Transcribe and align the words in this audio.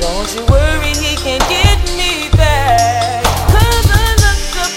Don't 0.00 0.32
you 0.32 0.46
worry, 0.46 0.94
he 0.94 1.16
can 1.16 1.40
get 1.50 1.78
me 1.98 2.28
back. 2.36 3.24
Cause 3.50 3.86
I 3.90 4.14
looked 4.22 4.56
up 4.62 4.70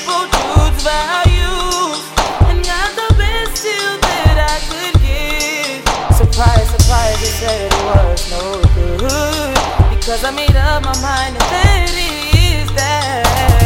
values 0.81 2.01
and 2.49 2.65
got 2.65 2.89
the 2.95 3.13
best 3.21 3.61
deal 3.61 3.97
that 4.01 4.37
I 4.49 4.57
could. 4.69 4.97
Surprise, 6.15 6.69
surprise, 6.71 7.19
he 7.19 7.27
said 7.27 7.71
it 7.71 7.83
was 7.85 8.31
no 8.31 8.61
good. 8.97 9.57
Because 9.91 10.23
I 10.23 10.31
made 10.31 10.55
up 10.55 10.83
my 10.83 10.99
mind 10.99 11.35
that 11.35 11.91
it 11.93 12.35
is 12.35 12.71
that. 12.73 13.58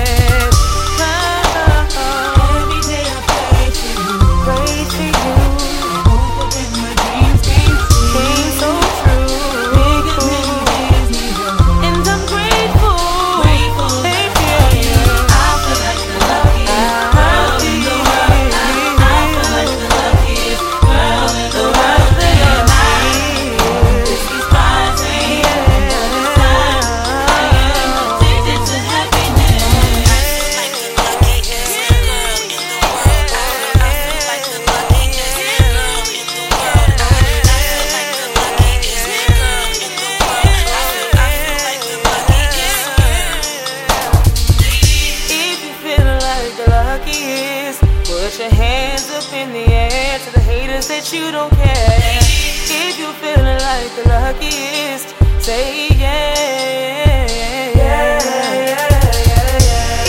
Put 48.34 48.50
your 48.50 48.50
hands 48.50 49.12
up 49.12 49.32
in 49.32 49.54
the 49.54 49.72
air 49.72 50.18
to 50.18 50.32
the 50.34 50.40
haters 50.40 50.88
that 50.88 51.14
you 51.14 51.30
don't 51.30 51.54
care. 51.54 52.18
If 52.66 52.98
you 52.98 53.14
feeling 53.22 53.60
like 53.62 53.94
the 53.94 54.10
luckiest, 54.10 55.14
say 55.40 55.90
yeah. 55.90 57.30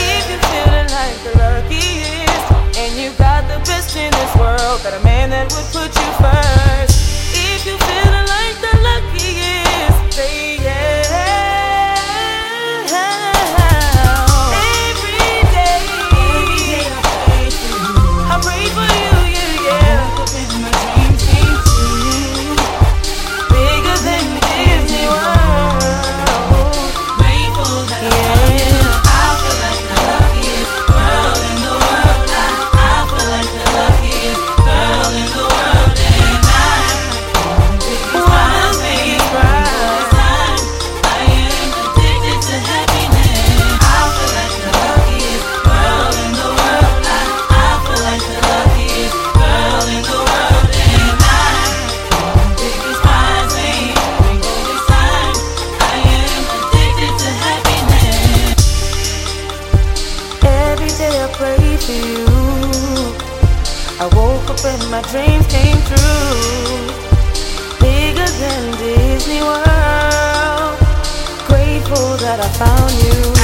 If 0.08 0.24
you 0.30 0.38
feeling 0.40 0.88
like 0.88 1.20
the 1.20 1.36
luckiest, 1.36 2.78
and 2.80 2.96
you 2.96 3.12
got 3.18 3.44
the 3.46 3.58
best 3.68 3.94
in 3.94 4.10
this 4.10 4.34
world, 4.36 4.80
got 4.82 4.98
a 4.98 5.04
man 5.04 5.28
that 5.28 5.52
would 5.52 5.66
put 5.66 5.94
you 5.94 6.10
first. 6.16 6.93
For 61.84 61.92
you. 61.92 62.24
I 64.00 64.06
woke 64.16 64.48
up 64.48 64.64
and 64.64 64.90
my 64.90 65.02
dreams 65.12 65.46
came 65.48 65.76
true. 65.84 66.88
Bigger 67.78 68.30
than 68.40 68.72
Disney 68.78 69.42
World. 69.42 70.78
Grateful 71.46 72.16
that 72.24 72.40
I 72.40 72.48
found 72.56 72.92
you. 73.04 73.43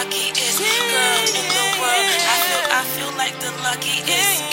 Luckiest 0.00 0.58
girl 0.58 1.20
in 1.36 1.46
the 1.56 1.66
world. 1.80 2.20
I 2.24 2.38
feel, 2.48 2.64
I 2.72 2.82
feel 2.94 3.12
like 3.18 3.36
the 3.40 3.52
luckiest. 3.62 4.49